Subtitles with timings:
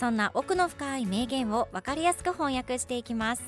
[0.00, 3.42] そんな奥の深い名言を分かりやすく翻訳していきます。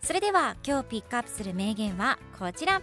[0.00, 2.80] それでは今日ピックアップする名言はこちら。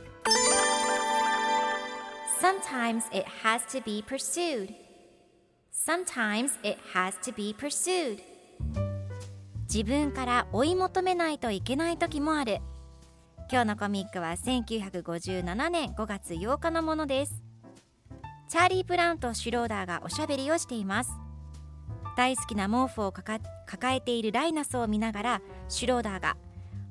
[2.42, 4.74] Sometimes it has to be pursued.
[5.72, 8.20] Sometimes it has to be pursued.
[9.74, 12.60] 自分から追い求めないといけない時もある。
[13.50, 17.42] 今日のコミックは1957年5月8日のものです。
[18.50, 21.27] チャーリー・ブラウンとシュローダーがおしゃべりをしています。
[22.18, 23.40] 大好きな毛布を抱
[23.96, 26.36] えているライナスを見ながらシュローダーが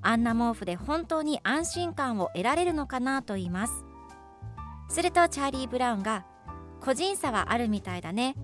[0.00, 3.84] あんな毛布で本当に安心感を得られるのかなと言います。
[4.88, 6.24] するとチャーリー・ブラウンが
[6.80, 8.36] 個人差はあるみたいだね。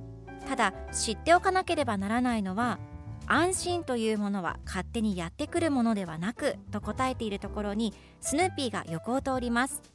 [0.48, 2.80] ただ知っておかなければならないのは
[3.26, 9.91] 安心というものは勝手にやってくるものではなくと答えているところにスヌーピーが横を通ります。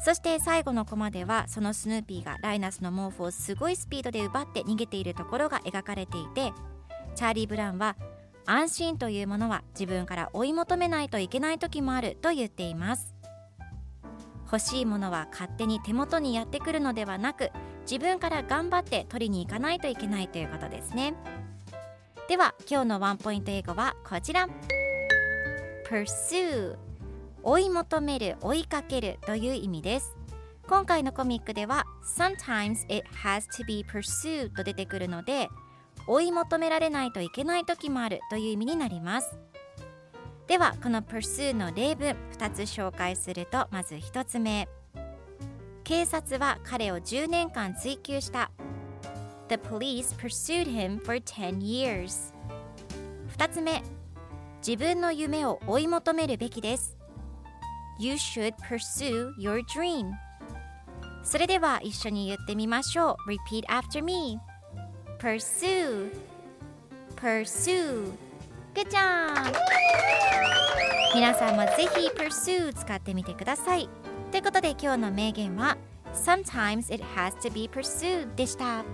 [0.00, 6.52] そして最後のコマではそのスヌーピーがライナスの毛布をすごいスピードで奪って逃げているところが描かれていて
[7.14, 7.96] チャーリー・ブラウンは
[8.46, 13.14] 安心というものは自分から追い求めないといけない時もあると言っています。
[14.50, 17.50] 欲しいものは勝手に手元にやってくるのではなく
[17.82, 21.12] 自分から頑張って取りに行かないといけないということですね。
[22.28, 24.48] では今日のワンポイント英語はこちら。
[25.86, 26.87] Pursue
[27.42, 30.16] 追い求める追いかけるという意味です。
[30.68, 35.48] 今回のコミックでは sometimes it has to be pursued と出てくるので
[36.06, 39.38] 追い求められないといけない時もあるという意味になります。
[40.46, 44.68] ではこの pursue の例文2つ紹介するとまず1つ目。
[45.84, 48.50] 警察は彼を10年間追及した。
[49.48, 52.34] The police pursued him for 10 years
[53.38, 53.82] 2つ目。
[54.66, 56.98] 自分の夢を追い求めるべきです。
[57.98, 60.12] You should pursue your dream
[61.24, 64.38] それでは一緒に言ってみましょう Repeat after me
[65.18, 66.12] Pursue
[67.16, 68.12] Pursue
[68.74, 69.52] Good job!
[71.14, 73.88] 皆さんもぜひ Pursue 使ってみてください
[74.30, 75.76] ということで今日の名言は
[76.14, 78.84] Sometimes it has to be pursued でした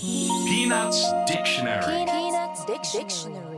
[0.00, 3.53] Peanuts Dictionary Peanuts Dictionary.